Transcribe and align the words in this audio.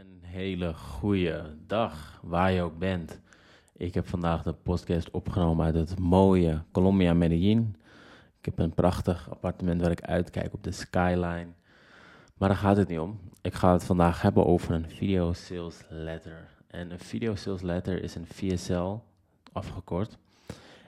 Een 0.00 0.20
hele 0.22 0.74
goede 0.74 1.56
dag, 1.66 2.20
waar 2.22 2.52
je 2.52 2.62
ook 2.62 2.78
bent. 2.78 3.20
Ik 3.76 3.94
heb 3.94 4.08
vandaag 4.08 4.42
de 4.42 4.52
podcast 4.52 5.10
opgenomen 5.10 5.64
uit 5.64 5.74
het 5.74 5.98
mooie 5.98 6.62
Colombia 6.72 7.14
Medellin. 7.14 7.76
Ik 8.38 8.44
heb 8.44 8.58
een 8.58 8.74
prachtig 8.74 9.30
appartement 9.30 9.80
waar 9.80 9.90
ik 9.90 10.02
uitkijk 10.02 10.52
op 10.52 10.62
de 10.62 10.70
skyline. 10.70 11.46
Maar 12.34 12.48
daar 12.48 12.56
gaat 12.58 12.76
het 12.76 12.88
niet 12.88 12.98
om. 12.98 13.20
Ik 13.40 13.54
ga 13.54 13.72
het 13.72 13.84
vandaag 13.84 14.22
hebben 14.22 14.46
over 14.46 14.74
een 14.74 14.90
video 14.90 15.32
sales 15.32 15.84
letter. 15.88 16.48
En 16.66 16.90
een 16.90 17.00
video 17.00 17.34
sales 17.34 17.62
letter 17.62 18.02
is 18.02 18.14
een 18.14 18.26
VSL, 18.26 18.96
afgekort. 19.52 20.18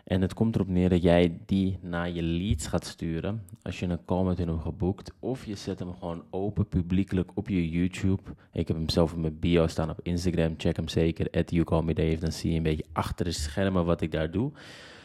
En 0.09 0.23
het 0.23 0.35
komt 0.35 0.55
erop 0.55 0.69
neer 0.69 0.89
dat 0.89 1.03
jij 1.03 1.39
die 1.47 1.79
naar 1.81 2.11
je 2.11 2.23
leads 2.23 2.67
gaat 2.67 2.85
sturen 2.85 3.43
als 3.63 3.79
je 3.79 3.87
een 3.87 4.05
call 4.05 4.25
met 4.25 4.39
hun 4.39 4.49
hebt 4.49 4.63
geboekt. 4.63 5.13
Of 5.19 5.45
je 5.45 5.55
zet 5.55 5.79
hem 5.79 5.95
gewoon 5.95 6.25
open 6.31 6.69
publiekelijk 6.69 7.31
op 7.35 7.49
je 7.49 7.69
YouTube. 7.69 8.23
Ik 8.53 8.69
heb 8.69 8.77
hem 8.77 8.89
zelf 8.89 9.13
in 9.13 9.21
mijn 9.21 9.39
bio 9.39 9.67
staan 9.67 9.91
op 9.91 10.01
Instagram. 10.03 10.55
Check 10.57 10.77
hem 10.77 10.89
zeker. 10.89 11.31
At 11.31 11.51
YouCallMeDave. 11.51 12.19
Dan 12.19 12.33
zie 12.33 12.51
je 12.51 12.57
een 12.57 12.63
beetje 12.63 12.85
achter 12.93 13.25
de 13.25 13.33
schermen 13.33 13.85
wat 13.85 14.01
ik 14.01 14.13
daar 14.13 14.31
doe. 14.31 14.53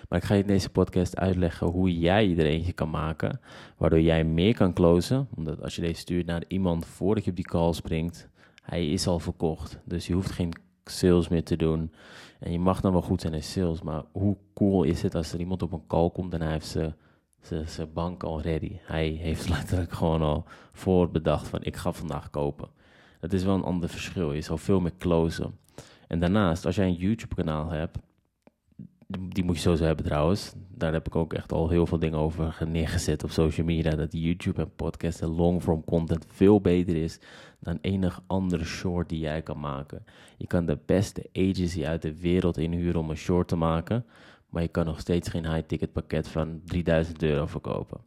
Maar 0.10 0.20
ik 0.20 0.26
ga 0.26 0.34
je 0.34 0.42
in 0.42 0.48
deze 0.48 0.70
podcast 0.70 1.18
uitleggen 1.18 1.68
hoe 1.68 2.00
jij 2.00 2.38
er 2.38 2.46
eentje 2.46 2.74
kan 2.74 2.90
maken. 2.90 3.40
Waardoor 3.78 4.02
jij 4.02 4.24
meer 4.24 4.56
kan 4.56 4.74
closen. 4.74 5.28
Omdat 5.36 5.62
als 5.62 5.76
je 5.76 5.82
deze 5.82 6.00
stuurt 6.00 6.26
naar 6.26 6.44
iemand 6.48 6.86
voordat 6.86 7.24
je 7.24 7.30
op 7.30 7.36
die 7.36 7.46
call 7.46 7.74
springt. 7.74 8.30
Hij 8.62 8.90
is 8.90 9.08
al 9.08 9.20
verkocht. 9.20 9.80
Dus 9.86 10.08
je 10.08 10.14
hoeft 10.14 10.32
geen 10.32 10.54
sales 10.84 11.28
meer 11.28 11.44
te 11.44 11.56
doen. 11.56 11.94
En 12.40 12.52
je 12.52 12.60
mag 12.60 12.82
dan 12.82 12.92
wel 12.92 13.02
goed 13.02 13.22
zijn 13.22 13.34
in 13.34 13.44
sales, 13.44 13.82
maar 13.82 14.04
hoe 14.12 14.38
cool 14.54 14.84
is 14.84 15.02
het 15.02 15.16
als 15.16 15.34
er 15.34 15.40
iemand 15.40 15.62
op 15.62 15.72
een 15.72 15.88
call 15.88 16.10
komt 16.10 16.34
en 16.34 16.42
hij 16.42 16.52
heeft 16.52 16.78
zijn 17.66 17.94
bank 17.94 18.24
al 18.24 18.42
ready. 18.42 18.78
Hij 18.82 19.08
heeft 19.08 19.50
letterlijk 19.56 19.94
gewoon 19.94 20.22
al 20.22 20.46
voorbedacht 20.72 21.48
van 21.48 21.64
ik 21.64 21.76
ga 21.76 21.92
vandaag 21.92 22.30
kopen. 22.30 22.70
Dat 23.20 23.34
is 23.34 23.44
wel 23.44 23.56
een 23.56 23.64
ander 23.64 23.90
verschil. 23.90 24.34
Je 24.34 24.42
zal 24.42 24.58
veel 24.58 24.80
meer 24.80 24.98
closen. 24.98 25.58
En 26.08 26.20
daarnaast, 26.20 26.66
als 26.66 26.76
jij 26.76 26.86
een 26.86 26.94
YouTube 26.94 27.36
kanaal 27.36 27.70
hebt, 27.70 27.98
die 29.20 29.44
moet 29.44 29.56
je 29.56 29.62
sowieso 29.62 29.86
hebben 29.86 30.06
trouwens. 30.06 30.54
Daar 30.70 30.94
heb 30.94 31.08
ik 31.08 31.16
ook 31.16 31.34
echt 31.34 31.52
al 31.52 31.70
heel 31.70 31.86
veel 31.86 32.00
dingen 32.00 32.20
over 32.20 32.58
neergezet 32.68 33.24
op 33.24 33.32
social 33.32 33.66
media. 33.66 33.96
Dat 33.96 34.12
YouTube 34.12 34.62
en 34.62 34.76
podcast 34.76 35.22
en 35.22 35.28
longform 35.28 35.84
content 35.84 36.26
veel 36.28 36.62
beter 36.62 36.96
is 36.96 37.20
dan 37.60 37.78
enig 37.82 38.22
andere 38.28 38.66
short 38.66 39.10
die 39.10 39.20
jij 39.20 39.42
kan 39.42 39.60
maken. 39.60 40.04
Je 40.38 40.48
kan 40.48 40.66
de 40.66 40.78
beste 40.86 41.30
agency 41.34 41.86
uit 41.86 42.02
de 42.02 42.20
wereld 42.20 42.58
inhuren 42.58 43.00
om 43.00 43.10
een 43.10 43.18
short 43.18 43.48
te 43.48 43.56
maken. 43.56 44.06
Maar 44.50 44.62
je 44.62 44.68
kan 44.68 44.86
nog 44.86 45.00
steeds 45.00 45.30
geen 45.30 45.54
high-ticket 45.54 45.92
pakket 45.92 46.28
van 46.28 46.62
3000 46.66 47.24
euro 47.24 47.46
verkopen. 47.46 48.02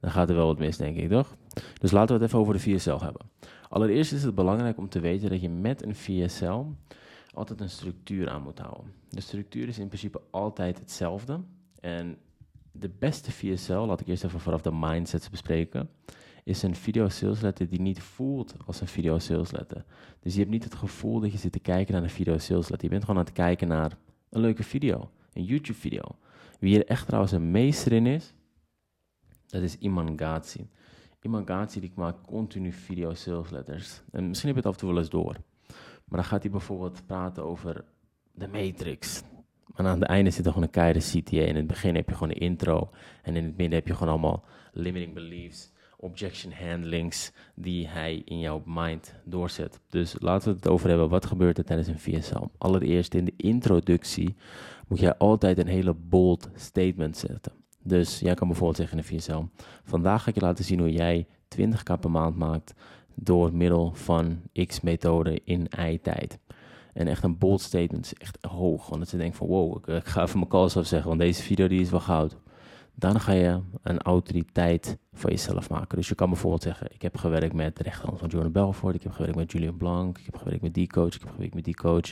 Dan 0.00 0.10
gaat 0.10 0.28
er 0.28 0.34
wel 0.34 0.46
wat 0.46 0.58
mis, 0.58 0.76
denk 0.76 0.96
ik, 0.96 1.08
toch? 1.08 1.36
Dus 1.80 1.90
laten 1.90 2.08
we 2.16 2.22
het 2.22 2.30
even 2.30 2.38
over 2.38 2.54
de 2.54 2.60
VSL 2.60 2.98
hebben. 2.98 3.30
Allereerst 3.68 4.12
is 4.12 4.22
het 4.22 4.34
belangrijk 4.34 4.78
om 4.78 4.88
te 4.88 5.00
weten 5.00 5.30
dat 5.30 5.40
je 5.40 5.48
met 5.48 5.82
een 5.84 5.94
VSL 5.94 6.64
altijd 7.34 7.60
een 7.60 7.70
structuur 7.70 8.28
aan 8.28 8.42
moet 8.42 8.58
houden. 8.58 8.92
De 9.08 9.20
structuur 9.20 9.68
is 9.68 9.78
in 9.78 9.86
principe 9.86 10.20
altijd 10.30 10.78
hetzelfde. 10.78 11.40
En 11.80 12.18
de 12.72 12.88
beste 12.88 13.32
VSL, 13.32 13.72
laat 13.72 14.00
ik 14.00 14.06
eerst 14.06 14.24
even 14.24 14.40
vanaf 14.40 14.60
de 14.60 14.72
mindsets 14.72 15.30
bespreken, 15.30 15.90
is 16.44 16.62
een 16.62 16.74
video 16.74 17.08
sales 17.08 17.40
letter 17.40 17.68
die 17.68 17.80
niet 17.80 18.00
voelt 18.00 18.54
als 18.66 18.80
een 18.80 18.88
video 18.88 19.18
sales 19.18 19.50
letter. 19.50 19.84
Dus 20.20 20.32
je 20.32 20.38
hebt 20.38 20.50
niet 20.50 20.64
het 20.64 20.74
gevoel 20.74 21.20
dat 21.20 21.32
je 21.32 21.38
zit 21.38 21.52
te 21.52 21.58
kijken 21.58 21.94
naar 21.94 22.02
een 22.02 22.10
video 22.10 22.38
sales 22.38 22.68
letter. 22.68 22.84
Je 22.84 22.88
bent 22.88 23.04
gewoon 23.04 23.18
aan 23.18 23.26
het 23.26 23.34
kijken 23.34 23.68
naar 23.68 23.98
een 24.30 24.40
leuke 24.40 24.62
video, 24.62 25.10
een 25.32 25.44
YouTube 25.44 25.78
video. 25.78 26.02
Wie 26.60 26.78
er 26.78 26.86
echt 26.86 27.06
trouwens 27.06 27.32
een 27.32 27.50
meester 27.50 27.92
in 27.92 28.06
is, 28.06 28.34
dat 29.46 29.62
is 29.62 29.78
Iman 29.78 30.18
Gatsi. 30.18 30.68
Iman 31.20 31.46
Gatsi 31.46 31.80
die 31.80 31.92
maakt 31.94 32.26
continu 32.26 32.72
video 32.72 33.14
sales 33.14 33.50
letters. 33.50 34.02
En 34.10 34.28
misschien 34.28 34.48
heb 34.54 34.62
je 34.62 34.68
het 34.68 34.70
af 34.70 34.74
en 34.74 34.78
toe 34.78 34.88
wel 34.88 34.98
eens 34.98 35.10
door. 35.10 35.36
Maar 36.08 36.20
dan 36.20 36.28
gaat 36.28 36.42
hij 36.42 36.50
bijvoorbeeld 36.50 37.06
praten 37.06 37.44
over 37.44 37.84
de 38.32 38.48
Matrix. 38.48 39.22
En 39.74 39.86
aan 39.86 40.00
het 40.00 40.08
einde 40.08 40.30
zit 40.30 40.44
er 40.44 40.52
gewoon 40.52 40.66
een 40.66 40.72
keiharde 40.72 41.20
CTA. 41.20 41.36
In 41.36 41.56
het 41.56 41.66
begin 41.66 41.94
heb 41.94 42.08
je 42.08 42.14
gewoon 42.14 42.30
een 42.30 42.40
intro. 42.40 42.90
En 43.22 43.36
in 43.36 43.44
het 43.44 43.56
midden 43.56 43.78
heb 43.78 43.86
je 43.86 43.94
gewoon 43.94 44.12
allemaal 44.12 44.44
limiting 44.72 45.14
beliefs, 45.14 45.72
objection 45.96 46.52
handlings 46.52 47.32
die 47.54 47.88
hij 47.88 48.22
in 48.24 48.38
jouw 48.38 48.62
mind 48.66 49.14
doorzet. 49.24 49.80
Dus 49.88 50.16
laten 50.18 50.48
we 50.48 50.56
het 50.56 50.68
over 50.68 50.88
hebben. 50.88 51.08
Wat 51.08 51.26
gebeurt 51.26 51.58
er 51.58 51.64
tijdens 51.64 51.88
een 51.88 51.98
VSL? 51.98 52.44
Allereerst 52.58 53.14
in 53.14 53.24
de 53.24 53.34
introductie 53.36 54.36
moet 54.88 55.00
jij 55.00 55.16
altijd 55.16 55.58
een 55.58 55.66
hele 55.66 55.94
bold 55.94 56.48
statement 56.54 57.16
zetten. 57.16 57.52
Dus 57.82 58.18
jij 58.20 58.34
kan 58.34 58.46
bijvoorbeeld 58.46 58.78
zeggen 58.78 58.98
in 58.98 59.04
een 59.04 59.20
VSL: 59.20 59.42
Vandaag 59.84 60.22
ga 60.22 60.28
ik 60.28 60.34
je 60.34 60.40
laten 60.40 60.64
zien 60.64 60.78
hoe 60.78 60.92
jij 60.92 61.26
20k 61.56 62.00
per 62.00 62.10
maand 62.10 62.36
maakt 62.36 62.74
door 63.20 63.54
middel 63.54 63.92
van 63.94 64.40
X-methode 64.66 65.40
in 65.44 65.66
Y-tijd. 65.78 66.38
En 66.92 67.08
echt 67.08 67.22
een 67.22 67.38
bold 67.38 67.60
statement 67.60 68.12
echt 68.18 68.38
hoog. 68.44 68.88
Want 68.88 69.00
dat 69.00 69.08
ze 69.08 69.16
denken 69.16 69.36
van 69.36 69.46
wow, 69.46 69.88
ik, 69.88 70.06
ga 70.06 70.22
even 70.22 70.38
mijn 70.38 70.50
calls 70.50 70.76
afzeggen, 70.76 71.08
want 71.08 71.20
deze 71.20 71.42
video 71.42 71.68
die 71.68 71.80
is 71.80 71.90
wel 71.90 72.00
goud. 72.00 72.36
Dan 72.94 73.20
ga 73.20 73.32
je 73.32 73.60
een 73.82 73.98
autoriteit 73.98 74.98
van 75.12 75.30
jezelf 75.30 75.70
maken. 75.70 75.96
Dus 75.96 76.08
je 76.08 76.14
kan 76.14 76.28
bijvoorbeeld 76.28 76.62
zeggen, 76.62 76.86
ik 76.92 77.02
heb 77.02 77.16
gewerkt 77.16 77.54
met 77.54 77.76
de 77.76 77.82
rechterhand 77.82 78.18
van 78.18 78.28
Jordan 78.28 78.52
Belfort, 78.52 78.94
ik 78.94 79.02
heb 79.02 79.12
gewerkt 79.12 79.36
met 79.36 79.52
Julian 79.52 79.76
Blanc, 79.76 80.18
ik 80.18 80.24
heb 80.24 80.36
gewerkt 80.36 80.62
met 80.62 80.74
die 80.74 80.86
coach, 80.86 81.14
ik 81.14 81.20
heb 81.20 81.30
gewerkt 81.30 81.54
met 81.54 81.64
die 81.64 81.74
coach, 81.74 82.08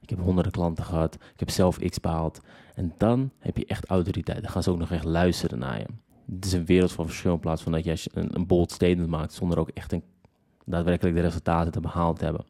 ik 0.00 0.10
heb 0.10 0.18
honderden 0.18 0.52
klanten 0.52 0.84
gehad, 0.84 1.14
ik 1.14 1.40
heb 1.40 1.50
zelf 1.50 1.78
X 1.78 2.00
behaald. 2.00 2.40
En 2.74 2.94
dan 2.96 3.30
heb 3.38 3.56
je 3.56 3.66
echt 3.66 3.86
autoriteit. 3.86 4.42
Dan 4.42 4.50
gaan 4.50 4.62
ze 4.62 4.70
ook 4.70 4.78
nog 4.78 4.90
echt 4.90 5.04
luisteren 5.04 5.58
naar 5.58 5.78
je. 5.78 5.86
Het 6.34 6.44
is 6.44 6.52
een 6.52 6.64
wereld 6.64 6.92
van 6.92 7.06
verschil 7.06 7.32
in 7.32 7.40
plaats 7.40 7.62
van 7.62 7.72
dat 7.72 7.84
een, 7.84 8.36
een 8.36 8.46
bold 8.46 8.70
statement 8.70 9.08
maakt 9.08 9.32
zonder 9.32 9.58
ook 9.58 9.68
echt 9.68 9.92
een 9.92 10.02
daadwerkelijk 10.70 11.16
de 11.16 11.22
resultaten 11.22 11.72
te 11.72 11.80
behaald 11.80 12.20
hebben. 12.20 12.44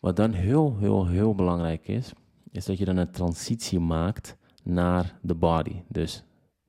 Wat 0.00 0.16
dan 0.16 0.32
heel, 0.32 0.76
heel, 0.78 1.06
heel 1.06 1.34
belangrijk 1.34 1.88
is, 1.88 2.12
is 2.50 2.64
dat 2.64 2.78
je 2.78 2.84
dan 2.84 2.96
een 2.96 3.10
transitie 3.10 3.80
maakt 3.80 4.36
naar 4.62 5.18
de 5.22 5.34
body. 5.34 5.82
Dus 5.88 6.24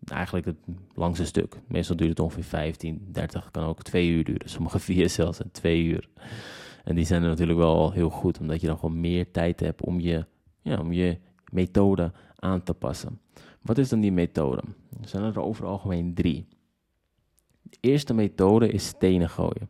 eigenlijk 0.07 0.45
het 0.45 0.57
langste 0.93 1.25
stuk. 1.25 1.59
Meestal 1.67 1.95
duurt 1.95 2.09
het 2.09 2.19
ongeveer 2.19 2.43
15, 2.43 3.07
30, 3.11 3.51
kan 3.51 3.63
ook 3.63 3.83
twee 3.83 4.09
uur 4.09 4.23
duren. 4.23 4.49
Sommige 4.49 4.79
vier 4.89 5.09
zelfs 5.09 5.39
en 5.39 5.51
twee 5.51 5.83
uur. 5.83 6.09
En 6.83 6.95
die 6.95 7.05
zijn 7.05 7.23
er 7.23 7.29
natuurlijk 7.29 7.59
wel 7.59 7.91
heel 7.91 8.09
goed, 8.09 8.39
omdat 8.39 8.61
je 8.61 8.67
dan 8.67 8.77
gewoon 8.77 8.99
meer 8.99 9.31
tijd 9.31 9.59
hebt 9.59 9.81
om 9.81 9.99
je, 9.99 10.25
ja, 10.61 10.79
om 10.79 10.93
je 10.93 11.17
methode 11.51 12.11
aan 12.35 12.63
te 12.63 12.73
passen. 12.73 13.19
Wat 13.61 13.77
is 13.77 13.89
dan 13.89 13.99
die 13.99 14.11
methode? 14.11 14.61
Er 15.01 15.07
zijn 15.07 15.23
er 15.23 15.41
over 15.41 15.65
algemeen 15.65 16.13
drie. 16.13 16.47
De 17.61 17.77
eerste 17.79 18.13
methode 18.13 18.67
is 18.69 18.85
stenen 18.85 19.29
gooien. 19.29 19.69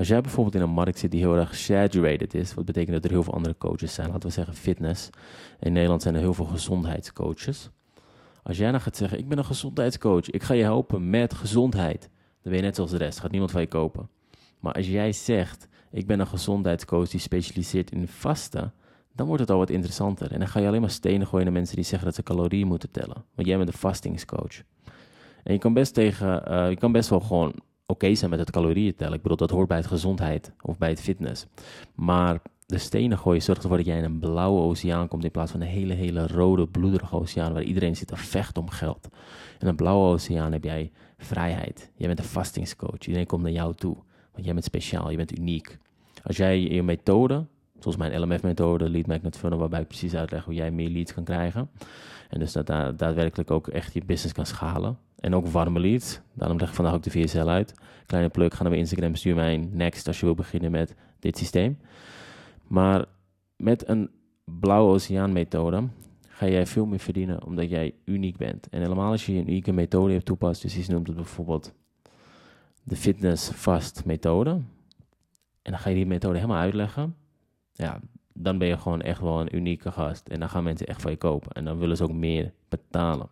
Als 0.00 0.08
jij 0.08 0.20
bijvoorbeeld 0.20 0.54
in 0.54 0.60
een 0.60 0.70
markt 0.70 0.98
zit 0.98 1.10
die 1.10 1.20
heel 1.20 1.36
erg 1.36 1.56
saturated 1.56 2.34
is, 2.34 2.54
wat 2.54 2.64
betekent 2.64 2.92
dat 2.92 3.04
er 3.04 3.10
heel 3.10 3.22
veel 3.22 3.34
andere 3.34 3.56
coaches 3.58 3.94
zijn, 3.94 4.08
laten 4.08 4.28
we 4.28 4.34
zeggen 4.34 4.54
fitness. 4.54 5.10
In 5.58 5.72
Nederland 5.72 6.02
zijn 6.02 6.14
er 6.14 6.20
heel 6.20 6.34
veel 6.34 6.44
gezondheidscoaches. 6.44 7.70
Als 8.42 8.56
jij 8.56 8.70
dan 8.70 8.80
gaat 8.80 8.96
zeggen, 8.96 9.18
ik 9.18 9.28
ben 9.28 9.38
een 9.38 9.44
gezondheidscoach, 9.44 10.30
ik 10.30 10.42
ga 10.42 10.54
je 10.54 10.62
helpen 10.62 11.10
met 11.10 11.34
gezondheid, 11.34 12.00
dan 12.42 12.52
ben 12.52 12.54
je 12.54 12.60
net 12.60 12.74
zoals 12.74 12.90
de 12.90 12.96
rest, 12.96 13.20
gaat 13.20 13.30
niemand 13.30 13.50
van 13.50 13.60
je 13.60 13.66
kopen. 13.66 14.08
Maar 14.60 14.72
als 14.72 14.86
jij 14.88 15.12
zegt, 15.12 15.68
ik 15.90 16.06
ben 16.06 16.20
een 16.20 16.26
gezondheidscoach 16.26 17.08
die 17.08 17.20
specialiseert 17.20 17.90
in 17.90 18.08
vasten, 18.08 18.72
dan 19.14 19.26
wordt 19.26 19.42
het 19.42 19.50
al 19.50 19.58
wat 19.58 19.70
interessanter. 19.70 20.32
En 20.32 20.38
dan 20.38 20.48
ga 20.48 20.60
je 20.60 20.66
alleen 20.66 20.80
maar 20.80 20.90
stenen 20.90 21.26
gooien 21.26 21.44
naar 21.44 21.54
mensen 21.54 21.76
die 21.76 21.84
zeggen 21.84 22.06
dat 22.06 22.16
ze 22.16 22.22
calorieën 22.22 22.66
moeten 22.66 22.90
tellen. 22.90 23.24
Want 23.34 23.48
jij 23.48 23.56
bent 23.56 23.68
een 23.68 23.78
vastingscoach. 23.78 24.62
En 25.42 25.52
je 25.52 25.58
kan 25.58 25.72
best, 25.72 25.94
tegen, 25.94 26.42
uh, 26.48 26.68
je 26.68 26.76
kan 26.76 26.92
best 26.92 27.08
wel 27.08 27.20
gewoon 27.20 27.54
oké 27.90 28.14
zijn 28.14 28.30
met 28.30 28.38
het 28.38 28.50
calorieën 28.50 28.94
tellen. 28.94 29.14
Ik 29.14 29.22
bedoel, 29.22 29.36
dat 29.36 29.50
hoort 29.50 29.68
bij 29.68 29.76
het 29.76 29.86
gezondheid 29.86 30.52
of 30.62 30.78
bij 30.78 30.88
het 30.88 31.00
fitness. 31.00 31.46
Maar 31.94 32.42
de 32.66 32.78
stenen 32.78 33.18
gooien 33.18 33.42
zorgt 33.42 33.62
ervoor 33.62 33.76
dat 33.76 33.86
jij 33.86 33.98
in 33.98 34.04
een 34.04 34.18
blauwe 34.18 34.60
oceaan 34.60 35.08
komt 35.08 35.24
in 35.24 35.30
plaats 35.30 35.50
van 35.50 35.60
een 35.60 35.66
hele, 35.66 35.94
hele 35.94 36.26
rode, 36.26 36.66
bloederige 36.66 37.16
oceaan 37.16 37.52
waar 37.52 37.62
iedereen 37.62 37.96
zit 37.96 38.06
te 38.06 38.16
vechten 38.16 38.62
om 38.62 38.68
geld. 38.68 39.08
In 39.58 39.66
een 39.66 39.76
blauwe 39.76 40.12
oceaan 40.12 40.52
heb 40.52 40.64
jij 40.64 40.92
vrijheid. 41.18 41.90
Jij 41.94 42.06
bent 42.06 42.18
een 42.18 42.24
vastingscoach. 42.24 43.00
Iedereen 43.00 43.26
komt 43.26 43.42
naar 43.42 43.52
jou 43.52 43.74
toe. 43.74 43.96
Want 44.32 44.44
jij 44.44 44.52
bent 44.52 44.64
speciaal, 44.64 45.10
je 45.10 45.16
bent 45.16 45.38
uniek. 45.38 45.78
Als 46.22 46.36
jij 46.36 46.60
je 46.60 46.82
methode, 46.82 47.46
zoals 47.78 47.96
mijn 47.96 48.20
LMF-methode, 48.20 48.90
Lead 48.90 49.06
Magnet 49.06 49.36
Funnel, 49.36 49.58
waarbij 49.58 49.80
ik 49.80 49.88
precies 49.88 50.14
uitleg 50.14 50.44
hoe 50.44 50.54
jij 50.54 50.70
meer 50.70 50.88
leads 50.88 51.14
kan 51.14 51.24
krijgen. 51.24 51.70
En 52.28 52.38
dus 52.38 52.52
dat 52.52 52.66
daadwerkelijk 52.66 53.50
ook 53.50 53.68
echt 53.68 53.92
je 53.92 54.04
business 54.04 54.34
kan 54.34 54.46
schalen. 54.46 54.98
En 55.20 55.34
ook 55.34 55.46
warme 55.46 55.80
leads. 55.80 56.20
Daarom 56.32 56.58
leg 56.58 56.68
ik 56.68 56.74
vandaag 56.74 56.94
ook 56.94 57.02
de 57.02 57.10
VSL 57.10 57.48
uit. 57.48 57.74
Kleine 58.06 58.28
pluk, 58.28 58.52
ga 58.52 58.60
naar 58.60 58.70
mijn 58.70 58.82
Instagram, 58.82 59.14
stuur 59.14 59.34
mij 59.34 59.56
next 59.56 60.06
als 60.06 60.20
je 60.20 60.26
wil 60.26 60.34
beginnen 60.34 60.70
met 60.70 60.94
dit 61.18 61.38
systeem. 61.38 61.78
Maar 62.66 63.04
met 63.56 63.88
een 63.88 64.10
blauwe 64.44 64.92
oceaan 64.92 65.32
methode 65.32 65.88
ga 66.28 66.48
jij 66.48 66.66
veel 66.66 66.86
meer 66.86 66.98
verdienen 66.98 67.44
omdat 67.44 67.70
jij 67.70 67.94
uniek 68.04 68.36
bent. 68.36 68.68
En 68.68 68.80
helemaal 68.80 69.10
als 69.10 69.26
je 69.26 69.32
een 69.32 69.48
unieke 69.48 69.72
methode 69.72 70.12
hebt 70.12 70.24
toepast, 70.24 70.62
dus 70.62 70.76
iets 70.76 70.88
noemt 70.88 71.06
het 71.06 71.16
bijvoorbeeld 71.16 71.72
de 72.82 72.96
fitness 72.96 73.50
fast 73.50 74.04
methode. 74.04 74.50
En 75.62 75.70
dan 75.70 75.78
ga 75.78 75.88
je 75.88 75.94
die 75.96 76.06
methode 76.06 76.34
helemaal 76.34 76.60
uitleggen. 76.60 77.16
Ja, 77.72 78.00
dan 78.32 78.58
ben 78.58 78.68
je 78.68 78.76
gewoon 78.76 79.00
echt 79.00 79.20
wel 79.20 79.40
een 79.40 79.56
unieke 79.56 79.90
gast. 79.90 80.28
En 80.28 80.40
dan 80.40 80.48
gaan 80.48 80.64
mensen 80.64 80.86
echt 80.86 81.02
van 81.02 81.10
je 81.10 81.16
kopen. 81.16 81.52
En 81.52 81.64
dan 81.64 81.78
willen 81.78 81.96
ze 81.96 82.02
ook 82.02 82.12
meer 82.12 82.52
betalen. 82.68 83.28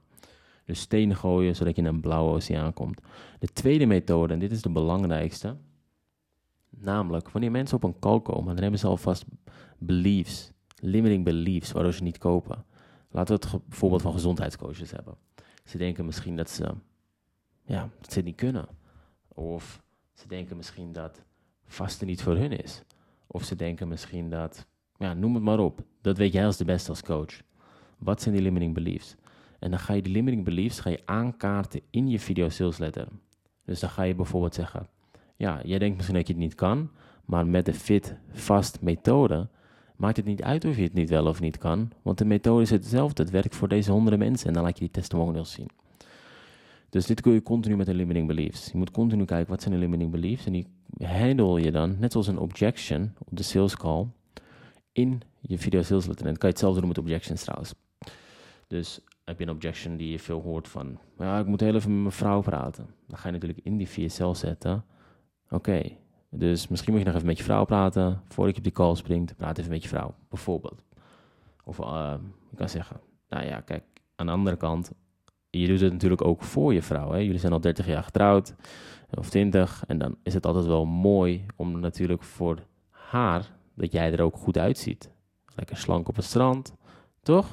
Dus 0.68 0.80
stenen 0.80 1.16
gooien, 1.16 1.56
zodat 1.56 1.76
je 1.76 1.82
in 1.82 1.88
een 1.88 2.00
blauwe 2.00 2.34
oceaan 2.34 2.72
komt. 2.72 3.00
De 3.38 3.46
tweede 3.46 3.86
methode, 3.86 4.32
en 4.32 4.38
dit 4.38 4.52
is 4.52 4.62
de 4.62 4.70
belangrijkste, 4.70 5.56
Namelijk, 6.70 7.30
wanneer 7.30 7.50
mensen 7.50 7.76
op 7.76 7.82
een 7.82 7.98
call 7.98 8.20
komen, 8.20 8.54
dan 8.54 8.62
hebben 8.62 8.80
ze 8.80 8.86
alvast 8.86 9.24
beliefs, 9.78 10.52
limiting 10.80 11.24
beliefs, 11.24 11.72
waardoor 11.72 11.92
ze 11.92 12.02
niet 12.02 12.18
kopen. 12.18 12.64
Laten 13.10 13.40
we 13.40 13.46
het 13.48 13.68
bijvoorbeeld 13.68 14.02
van 14.02 14.12
gezondheidscoaches 14.12 14.90
hebben. 14.90 15.14
Ze 15.64 15.78
denken 15.78 16.04
misschien 16.04 16.36
dat 16.36 16.50
ze, 16.50 16.74
ja, 17.64 17.88
dat 18.00 18.12
ze 18.12 18.18
het 18.18 18.24
niet 18.24 18.36
kunnen. 18.36 18.66
Of 19.28 19.82
ze 20.14 20.28
denken 20.28 20.56
misschien 20.56 20.92
dat 20.92 21.22
vasten 21.66 22.06
niet 22.06 22.22
voor 22.22 22.36
hun 22.36 22.52
is. 22.52 22.82
Of 23.26 23.44
ze 23.44 23.56
denken 23.56 23.88
misschien 23.88 24.30
dat, 24.30 24.66
ja, 24.96 25.14
noem 25.14 25.34
het 25.34 25.42
maar 25.42 25.58
op. 25.58 25.80
Dat 26.00 26.16
weet 26.16 26.32
jij 26.32 26.46
als 26.46 26.56
de 26.56 26.64
beste 26.64 26.90
als 26.90 27.02
coach. 27.02 27.42
Wat 27.98 28.22
zijn 28.22 28.34
die 28.34 28.44
limiting 28.44 28.74
beliefs? 28.74 29.16
En 29.58 29.70
dan 29.70 29.78
ga 29.78 29.92
je 29.92 30.02
die 30.02 30.12
limiting 30.12 30.44
beliefs 30.44 30.80
ga 30.80 30.90
je 30.90 31.02
aankaarten 31.04 31.80
in 31.90 32.08
je 32.08 32.20
video 32.20 32.48
sales 32.48 32.78
letter. 32.78 33.08
Dus 33.64 33.80
dan 33.80 33.90
ga 33.90 34.02
je 34.02 34.14
bijvoorbeeld 34.14 34.54
zeggen, 34.54 34.88
ja, 35.36 35.60
jij 35.64 35.78
denkt 35.78 35.96
misschien 35.96 36.16
dat 36.16 36.26
je 36.26 36.32
het 36.32 36.42
niet 36.42 36.54
kan, 36.54 36.90
maar 37.24 37.46
met 37.46 37.66
de 37.66 37.74
fit 37.74 38.16
fast 38.32 38.80
methode 38.80 39.48
maakt 39.96 40.16
het 40.16 40.26
niet 40.26 40.42
uit 40.42 40.64
of 40.64 40.76
je 40.76 40.82
het 40.82 40.94
niet 40.94 41.08
wel 41.08 41.26
of 41.26 41.40
niet 41.40 41.58
kan, 41.58 41.90
want 42.02 42.18
de 42.18 42.24
methode 42.24 42.62
is 42.62 42.70
hetzelfde. 42.70 43.22
Het 43.22 43.32
werkt 43.32 43.56
voor 43.56 43.68
deze 43.68 43.90
honderden 43.90 44.18
mensen 44.18 44.48
en 44.48 44.52
dan 44.52 44.62
laat 44.62 44.78
je 44.78 44.84
die 44.84 44.90
testimonials 44.90 45.52
zien. 45.52 45.68
Dus 46.90 47.06
dit 47.06 47.20
kun 47.20 47.32
je 47.32 47.42
continu 47.42 47.76
met 47.76 47.88
een 47.88 47.94
limiting 47.94 48.26
beliefs. 48.26 48.70
Je 48.72 48.78
moet 48.78 48.90
continu 48.90 49.24
kijken 49.24 49.50
wat 49.50 49.62
zijn 49.62 49.74
de 49.74 49.80
limiting 49.80 50.10
beliefs 50.10 50.46
en 50.46 50.52
die 50.52 50.66
handle 50.98 51.60
je 51.60 51.70
dan, 51.70 51.96
net 51.98 52.12
zoals 52.12 52.26
een 52.26 52.38
objection 52.38 53.14
op 53.18 53.36
de 53.36 53.42
sales 53.42 53.76
call, 53.76 54.06
in 54.92 55.20
je 55.40 55.58
video 55.58 55.82
sales 55.82 56.06
letter. 56.06 56.26
En 56.26 56.30
dan 56.30 56.38
kan 56.38 56.48
je 56.48 56.54
hetzelfde 56.54 56.80
doen 56.80 56.88
met 56.88 56.98
objections 56.98 57.42
trouwens. 57.42 57.74
Dus 58.66 59.00
heb 59.28 59.38
je 59.38 59.44
een 59.44 59.54
objection 59.54 59.96
die 59.96 60.10
je 60.10 60.18
veel 60.18 60.40
hoort 60.40 60.68
van, 60.68 60.98
ja, 61.18 61.38
ik 61.38 61.46
moet 61.46 61.60
heel 61.60 61.74
even 61.74 61.92
met 61.92 62.00
mijn 62.00 62.12
vrouw 62.12 62.40
praten. 62.40 62.86
Dan 63.06 63.18
ga 63.18 63.26
je 63.26 63.32
natuurlijk 63.32 63.60
in 63.62 63.76
die 63.76 63.88
VSL 63.88 64.32
zetten. 64.32 64.84
Oké, 65.50 65.82
dus 66.30 66.68
misschien 66.68 66.92
moet 66.92 67.00
je 67.00 67.06
nog 67.06 67.16
even 67.16 67.26
met 67.26 67.38
je 67.38 67.44
vrouw 67.44 67.64
praten. 67.64 68.22
Voordat 68.28 68.54
je 68.54 68.58
op 68.58 68.64
die 68.64 68.72
call 68.72 68.94
springt, 68.94 69.36
praat 69.36 69.58
even 69.58 69.70
met 69.70 69.82
je 69.82 69.88
vrouw, 69.88 70.14
bijvoorbeeld. 70.28 70.82
Of 71.64 71.78
uh, 71.78 72.14
je 72.50 72.56
kan 72.56 72.68
zeggen, 72.68 73.00
nou 73.28 73.44
ja, 73.44 73.60
kijk, 73.60 73.84
aan 74.14 74.26
de 74.26 74.32
andere 74.32 74.56
kant, 74.56 74.92
je 75.50 75.66
doet 75.66 75.80
het 75.80 75.92
natuurlijk 75.92 76.24
ook 76.24 76.42
voor 76.42 76.74
je 76.74 76.82
vrouw. 76.82 77.10
Hè? 77.10 77.18
Jullie 77.18 77.38
zijn 77.38 77.52
al 77.52 77.60
30 77.60 77.86
jaar 77.86 78.02
getrouwd, 78.02 78.54
of 79.14 79.30
20. 79.30 79.84
En 79.86 79.98
dan 79.98 80.16
is 80.22 80.34
het 80.34 80.46
altijd 80.46 80.66
wel 80.66 80.84
mooi 80.84 81.46
om 81.56 81.80
natuurlijk 81.80 82.22
voor 82.22 82.58
haar, 82.90 83.50
dat 83.74 83.92
jij 83.92 84.12
er 84.12 84.22
ook 84.22 84.36
goed 84.36 84.58
uitziet. 84.58 85.10
Lekker 85.54 85.76
slank 85.76 86.08
op 86.08 86.16
het 86.16 86.24
strand, 86.24 86.74
toch? 87.22 87.46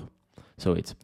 Zoiets. 0.55 0.95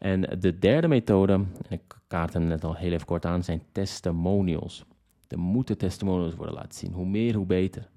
En 0.00 0.20
de 0.38 0.58
derde 0.58 0.88
methode, 0.88 1.32
en 1.32 1.48
ik 1.68 1.80
kaart 2.06 2.32
hem 2.32 2.44
net 2.44 2.64
al 2.64 2.74
heel 2.74 2.92
even 2.92 3.06
kort 3.06 3.26
aan, 3.26 3.44
zijn 3.44 3.62
testimonials. 3.72 4.84
Er 5.28 5.38
moeten 5.38 5.78
testimonials 5.78 6.34
worden 6.34 6.54
laten 6.54 6.78
zien. 6.78 6.92
Hoe 6.92 7.06
meer, 7.06 7.34
hoe 7.34 7.46
beter. 7.46 7.88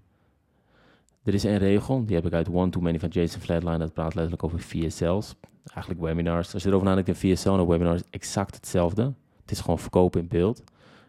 Er 1.23 1.33
is 1.33 1.43
een 1.43 1.57
regel, 1.57 2.05
die 2.05 2.15
heb 2.15 2.25
ik 2.25 2.33
uit 2.33 2.49
One 2.49 2.69
Too 2.69 2.81
Many 2.81 2.99
van 2.99 3.09
Jason 3.09 3.41
Flatline. 3.41 3.77
Dat 3.77 3.93
praat 3.93 4.13
letterlijk 4.13 4.43
over 4.43 4.59
VSL's. 4.59 5.35
Eigenlijk 5.65 6.01
webinars. 6.01 6.53
Als 6.53 6.63
je 6.63 6.69
erover 6.69 6.87
nadenkt, 6.87 7.09
een 7.09 7.15
VSL 7.15 7.49
en 7.49 7.59
een 7.59 7.67
webinar 7.67 7.95
is 7.95 8.03
exact 8.09 8.55
hetzelfde. 8.55 9.13
Het 9.41 9.51
is 9.51 9.59
gewoon 9.59 9.79
verkopen 9.79 10.21
in 10.21 10.27
beeld. 10.27 10.63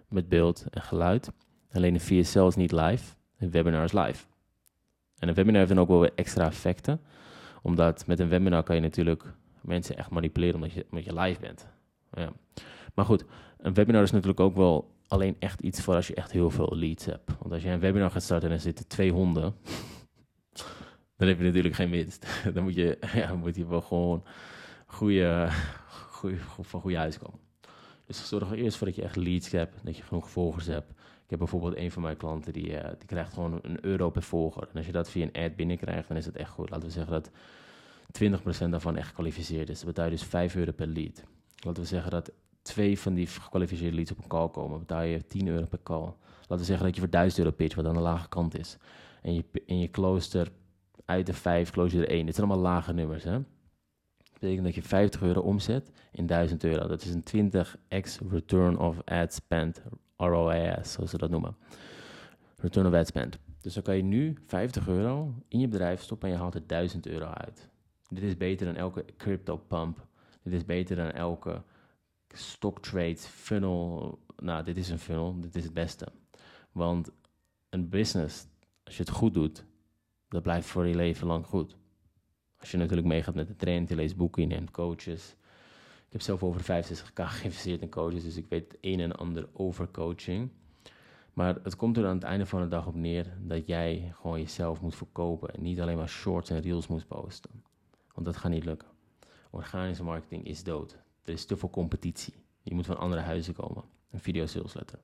Met 0.08 0.28
beeld 0.28 0.64
en 0.70 0.82
geluid. 0.82 1.32
Alleen 1.72 1.94
een 1.94 2.00
VSL 2.00 2.46
is 2.46 2.56
niet 2.56 2.72
live. 2.72 3.14
Een 3.38 3.50
webinar 3.50 3.84
is 3.84 3.92
live. 3.92 4.24
En 5.18 5.28
een 5.28 5.34
webinar 5.34 5.58
heeft 5.58 5.74
dan 5.74 5.80
ook 5.80 5.88
wel 5.88 6.00
weer 6.00 6.12
extra 6.14 6.46
effecten. 6.46 7.00
Omdat 7.62 8.06
met 8.06 8.18
een 8.18 8.28
webinar 8.28 8.62
kan 8.62 8.74
je 8.74 8.82
natuurlijk 8.82 9.34
mensen 9.64 9.96
echt 9.96 10.10
manipuleren 10.10 10.54
omdat 10.54 10.72
je, 10.72 10.86
omdat 10.90 11.04
je 11.04 11.20
live 11.20 11.40
bent. 11.40 11.66
Ja. 12.12 12.32
Maar 12.94 13.04
goed, 13.04 13.24
een 13.58 13.74
webinar 13.74 14.02
is 14.02 14.10
natuurlijk 14.10 14.40
ook 14.40 14.56
wel 14.56 14.92
alleen 15.08 15.36
echt 15.38 15.60
iets 15.60 15.82
voor 15.82 15.94
als 15.94 16.06
je 16.06 16.14
echt 16.14 16.32
heel 16.32 16.50
veel 16.50 16.76
leads 16.76 17.04
hebt. 17.04 17.30
Want 17.38 17.52
als 17.52 17.62
je 17.62 17.68
een 17.68 17.80
webinar 17.80 18.10
gaat 18.10 18.22
starten 18.22 18.48
en 18.48 18.54
er 18.54 18.60
zitten 18.60 18.86
twee 18.86 19.12
honden, 19.12 19.54
dan 21.16 21.28
heb 21.28 21.38
je 21.38 21.44
natuurlijk 21.44 21.74
geen 21.74 21.90
winst. 21.90 22.26
dan 22.54 22.62
moet 22.62 22.74
je, 22.74 22.98
ja, 23.14 23.34
moet 23.34 23.56
je 23.56 23.66
wel 23.66 23.80
gewoon 23.80 24.24
goede, 24.86 25.48
goede, 26.10 26.36
van 26.60 26.80
goede 26.80 26.96
huis 26.96 27.18
komen. 27.18 27.40
Dus 28.06 28.28
zorg 28.28 28.50
er 28.50 28.56
eerst 28.56 28.76
voor 28.76 28.86
dat 28.86 28.96
je 28.96 29.02
echt 29.02 29.16
leads 29.16 29.50
hebt, 29.50 29.84
dat 29.84 29.96
je 29.96 30.02
genoeg 30.02 30.30
volgers 30.30 30.66
hebt. 30.66 30.90
Ik 31.24 31.30
heb 31.30 31.38
bijvoorbeeld 31.38 31.76
een 31.76 31.90
van 31.90 32.02
mijn 32.02 32.16
klanten, 32.16 32.52
die, 32.52 32.70
uh, 32.70 32.82
die 32.98 33.06
krijgt 33.06 33.32
gewoon 33.32 33.58
een 33.62 33.84
euro 33.84 34.10
per 34.10 34.22
volger. 34.22 34.62
En 34.62 34.76
als 34.76 34.86
je 34.86 34.92
dat 34.92 35.10
via 35.10 35.28
een 35.32 35.44
ad 35.44 35.56
binnenkrijgt, 35.56 36.08
dan 36.08 36.16
is 36.16 36.26
het 36.26 36.36
echt 36.36 36.50
goed. 36.50 36.70
Laten 36.70 36.86
we 36.86 36.92
zeggen 36.92 37.12
dat 37.12 37.30
20% 38.66 38.68
daarvan 38.70 38.96
echt 38.96 39.08
gekwalificeerd 39.08 39.68
is. 39.68 39.76
Dat 39.76 39.86
betaal 39.86 40.04
je 40.04 40.10
dus 40.10 40.22
5 40.22 40.56
euro 40.56 40.72
per 40.72 40.86
lead. 40.86 41.24
Laten 41.64 41.82
we 41.82 41.88
zeggen 41.88 42.10
dat 42.10 42.32
twee 42.62 42.98
van 42.98 43.14
die 43.14 43.26
gekwalificeerde 43.26 43.94
leads 43.94 44.10
op 44.10 44.18
een 44.18 44.28
call 44.28 44.48
komen, 44.48 44.78
betaal 44.78 45.02
je 45.02 45.26
10 45.26 45.46
euro 45.46 45.66
per 45.66 45.82
call. 45.82 46.12
Laten 46.40 46.58
we 46.58 46.64
zeggen 46.64 46.86
dat 46.86 46.94
je 46.94 47.00
voor 47.00 47.10
1000 47.10 47.38
euro 47.38 47.56
pitch, 47.56 47.74
wat 47.74 47.86
aan 47.86 47.94
de 47.94 48.00
lage 48.00 48.28
kant 48.28 48.58
is. 48.58 48.76
En 49.22 49.34
je, 49.34 49.44
in 49.66 49.78
je 49.78 49.90
close 49.90 50.46
uit 51.04 51.26
de 51.26 51.32
5, 51.32 51.70
close 51.70 51.98
er 51.98 52.08
1. 52.08 52.26
Dit 52.26 52.34
zijn 52.34 52.46
allemaal 52.46 52.72
lage 52.72 52.92
nummers. 52.92 53.24
Hè? 53.24 53.32
Dat 53.32 54.32
betekent 54.32 54.64
dat 54.64 54.74
je 54.74 54.82
50 54.82 55.22
euro 55.22 55.40
omzet 55.40 55.90
in 56.12 56.26
1000 56.26 56.64
euro. 56.64 56.86
Dat 56.86 57.02
is 57.02 57.14
een 57.14 57.52
20x 57.52 58.28
return 58.30 58.78
of 58.78 59.02
ad 59.04 59.34
spend, 59.34 59.82
ROAS, 60.16 60.92
zoals 60.92 61.10
ze 61.10 61.18
dat 61.18 61.30
noemen. 61.30 61.56
Return 62.56 62.86
of 62.86 62.92
ad 62.92 63.06
spend. 63.06 63.38
Dus 63.60 63.74
dan 63.74 63.82
kan 63.82 63.96
je 63.96 64.02
nu 64.02 64.36
50 64.46 64.88
euro 64.88 65.34
in 65.48 65.60
je 65.60 65.68
bedrijf 65.68 66.02
stoppen 66.02 66.28
en 66.28 66.34
je 66.34 66.40
haalt 66.40 66.54
er 66.54 66.66
1000 66.66 67.06
euro 67.06 67.26
uit. 67.26 67.68
Dit 68.08 68.22
is 68.22 68.36
beter 68.36 68.66
dan 68.66 68.76
elke 68.76 69.04
crypto 69.16 69.56
pump. 69.56 70.06
Dit 70.42 70.52
is 70.52 70.64
beter 70.64 70.96
dan 70.96 71.10
elke 71.10 71.62
stock 72.28 72.82
trade 72.82 73.16
funnel. 73.16 74.18
Nou, 74.36 74.64
dit 74.64 74.76
is 74.76 74.88
een 74.88 74.98
funnel. 74.98 75.40
Dit 75.40 75.54
is 75.54 75.64
het 75.64 75.74
beste. 75.74 76.06
Want 76.72 77.10
een 77.70 77.88
business, 77.88 78.46
als 78.84 78.96
je 78.96 79.02
het 79.02 79.12
goed 79.12 79.34
doet, 79.34 79.64
dat 80.28 80.42
blijft 80.42 80.66
voor 80.66 80.86
je 80.86 80.94
leven 80.94 81.26
lang 81.26 81.46
goed. 81.46 81.76
Als 82.56 82.70
je 82.70 82.76
natuurlijk 82.76 83.08
meegaat 83.08 83.34
met 83.34 83.48
de 83.48 83.56
trend, 83.56 83.88
je 83.88 83.94
leest 83.94 84.16
boeken, 84.16 84.48
neemt 84.48 84.70
coaches. 84.70 85.36
Ik 86.06 86.12
heb 86.12 86.20
zelf 86.20 86.42
over 86.42 86.60
65k 86.60 87.22
geïnvesteerd 87.24 87.80
in 87.80 87.90
coaches, 87.90 88.22
dus 88.22 88.36
ik 88.36 88.46
weet 88.48 88.72
het 88.72 88.78
een 88.80 89.00
en 89.00 89.16
ander 89.16 89.48
over 89.52 89.88
coaching. 89.90 90.50
Maar 91.32 91.58
het 91.62 91.76
komt 91.76 91.96
er 91.96 92.06
aan 92.06 92.14
het 92.14 92.24
einde 92.24 92.46
van 92.46 92.62
de 92.62 92.68
dag 92.68 92.86
op 92.86 92.94
neer 92.94 93.36
dat 93.40 93.66
jij 93.66 94.12
gewoon 94.14 94.40
jezelf 94.40 94.80
moet 94.80 94.94
verkopen 94.94 95.54
en 95.54 95.62
niet 95.62 95.80
alleen 95.80 95.96
maar 95.96 96.08
shorts 96.08 96.50
en 96.50 96.60
reels 96.60 96.86
moet 96.86 97.06
posten. 97.06 97.62
Want 98.14 98.26
dat 98.26 98.36
gaat 98.36 98.50
niet 98.50 98.64
lukken. 98.64 98.88
Organische 99.50 100.04
marketing 100.04 100.46
is 100.46 100.62
dood. 100.62 100.98
Er 101.24 101.32
is 101.32 101.44
te 101.44 101.56
veel 101.56 101.70
competitie. 101.70 102.34
Je 102.62 102.74
moet 102.74 102.86
van 102.86 102.98
andere 102.98 103.22
huizen 103.22 103.54
komen. 103.54 103.84
Een 104.10 104.20
video 104.20 104.46
sales 104.46 104.74
letter. 104.74 104.98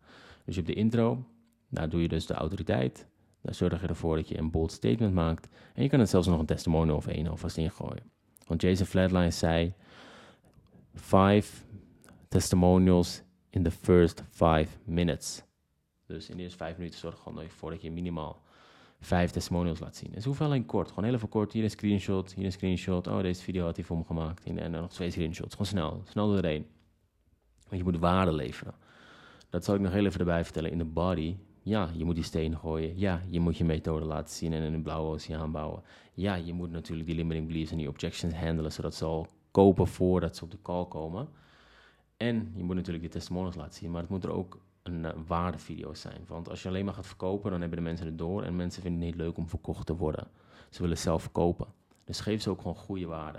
Dus 0.44 0.54
je 0.54 0.60
hebt 0.60 0.74
de 0.74 0.80
intro. 0.80 1.24
Daar 1.68 1.88
doe 1.88 2.02
je 2.02 2.08
dus 2.08 2.26
de 2.26 2.34
autoriteit. 2.34 3.06
Daar 3.40 3.54
zorg 3.54 3.80
je 3.80 3.86
ervoor 3.86 4.16
dat 4.16 4.28
je 4.28 4.38
een 4.38 4.50
bold 4.50 4.72
statement 4.72 5.14
maakt. 5.14 5.48
En 5.74 5.82
je 5.82 5.88
kan 5.88 6.00
het 6.00 6.08
zelfs 6.08 6.26
nog 6.26 6.38
een 6.38 6.46
testimonial 6.46 6.96
of 6.96 7.06
één 7.06 7.26
alvast 7.26 7.56
ingooien. 7.56 8.10
Want 8.46 8.62
Jason 8.62 8.86
Flatline 8.86 9.30
zei... 9.30 9.74
Five 10.94 11.64
testimonials 12.28 13.22
in 13.50 13.62
the 13.62 13.70
first 13.70 14.22
five 14.30 14.68
minutes. 14.84 15.42
Dus 16.06 16.28
in 16.28 16.36
de 16.36 16.42
eerste 16.42 16.58
vijf 16.58 16.76
minuten 16.76 16.98
zorg 16.98 17.18
gewoon 17.18 17.42
ervoor 17.42 17.70
dat 17.70 17.82
je 17.82 17.90
minimaal 17.90 18.42
vijf 19.00 19.30
testimonials 19.30 19.80
laat 19.80 19.96
zien. 19.96 20.10
Dus 20.12 20.24
hoeveel 20.24 20.46
alleen 20.46 20.66
kort. 20.66 20.88
Gewoon 20.88 21.04
heel 21.04 21.14
even 21.14 21.28
kort. 21.28 21.52
Hier 21.52 21.64
een 21.64 21.70
screenshot, 21.70 22.32
hier 22.34 22.44
een 22.44 22.52
screenshot. 22.52 23.06
Oh, 23.06 23.20
deze 23.20 23.42
video 23.42 23.64
had 23.64 23.76
hij 23.76 23.84
voor 23.84 23.96
me 23.96 24.04
gemaakt. 24.04 24.44
En 24.44 24.72
dan 24.72 24.80
nog 24.80 24.90
twee 24.90 25.10
screenshots. 25.10 25.50
Gewoon 25.50 25.66
snel. 25.66 26.02
Snel 26.04 26.40
één. 26.40 26.66
Want 27.68 27.82
je 27.82 27.84
moet 27.84 27.98
waarde 27.98 28.32
leveren. 28.32 28.74
Dat 29.50 29.64
zal 29.64 29.74
ik 29.74 29.80
nog 29.80 29.92
heel 29.92 30.04
even 30.04 30.20
erbij 30.20 30.44
vertellen. 30.44 30.70
In 30.70 30.78
de 30.78 30.84
body, 30.84 31.36
ja, 31.62 31.90
je 31.92 32.04
moet 32.04 32.14
die 32.14 32.24
steen 32.24 32.58
gooien. 32.58 32.98
Ja, 32.98 33.22
je 33.28 33.40
moet 33.40 33.56
je 33.56 33.64
methode 33.64 34.04
laten 34.04 34.34
zien 34.34 34.52
en 34.52 34.62
in 34.62 34.72
een 34.72 34.82
blauwe 34.82 35.12
oceaan 35.12 35.52
bouwen. 35.52 35.82
Ja, 36.14 36.34
je 36.34 36.52
moet 36.52 36.70
natuurlijk 36.70 37.06
die 37.08 37.16
limiting 37.16 37.46
beliefs 37.46 37.70
en 37.70 37.76
die 37.76 37.88
objections 37.88 38.34
handelen, 38.34 38.72
zodat 38.72 38.94
ze 38.94 39.04
al 39.04 39.26
kopen 39.50 39.86
voordat 39.86 40.36
ze 40.36 40.44
op 40.44 40.50
de 40.50 40.62
call 40.62 40.86
komen. 40.86 41.28
En 42.16 42.52
je 42.56 42.62
moet 42.64 42.74
natuurlijk 42.74 43.02
die 43.02 43.12
testimonials 43.12 43.56
laten 43.56 43.74
zien, 43.74 43.90
maar 43.90 44.00
het 44.00 44.10
moet 44.10 44.24
er 44.24 44.32
ook 44.32 44.60
een 44.82 45.04
uh, 45.04 45.10
waardevideo's 45.26 46.00
zijn. 46.00 46.24
Want 46.26 46.48
als 46.48 46.62
je 46.62 46.68
alleen 46.68 46.84
maar 46.84 46.94
gaat 46.94 47.06
verkopen, 47.06 47.50
dan 47.50 47.60
hebben 47.60 47.78
de 47.78 47.84
mensen 47.84 48.06
het 48.06 48.18
door. 48.18 48.42
En 48.42 48.56
mensen 48.56 48.82
vinden 48.82 49.00
het 49.00 49.10
niet 49.10 49.20
leuk 49.20 49.36
om 49.36 49.48
verkocht 49.48 49.86
te 49.86 49.96
worden. 49.96 50.28
Ze 50.70 50.82
willen 50.82 50.98
zelf 50.98 51.22
verkopen. 51.22 51.66
Dus 52.04 52.20
geef 52.20 52.42
ze 52.42 52.50
ook 52.50 52.60
gewoon 52.60 52.76
goede 52.76 53.06
waarde. 53.06 53.38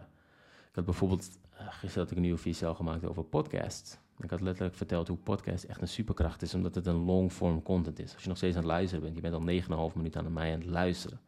Ik 0.69 0.75
had 0.75 0.85
bijvoorbeeld, 0.85 1.39
uh, 1.53 1.59
gisteren 1.59 2.01
had 2.01 2.11
ik 2.11 2.15
een 2.15 2.23
nieuwe 2.23 2.37
video 2.37 2.73
gemaakt 2.73 3.05
over 3.05 3.23
podcast. 3.23 3.99
Ik 4.17 4.29
had 4.29 4.41
letterlijk 4.41 4.75
verteld 4.75 5.07
hoe 5.07 5.17
podcast 5.17 5.63
echt 5.63 5.81
een 5.81 5.87
superkracht 5.87 6.41
is, 6.41 6.53
omdat 6.53 6.75
het 6.75 6.85
een 6.85 7.05
long-form 7.05 7.61
content 7.61 7.99
is. 7.99 8.13
Als 8.13 8.21
je 8.21 8.27
nog 8.27 8.37
steeds 8.37 8.55
aan 8.55 8.61
het 8.61 8.71
luisteren 8.71 9.03
bent, 9.03 9.15
je 9.15 9.21
bent 9.21 9.33
al 9.33 9.89
9,5 9.89 9.95
minuten 9.95 10.25
aan 10.25 10.33
mij 10.33 10.53
aan 10.53 10.59
het 10.59 10.69
luisteren. 10.69 11.19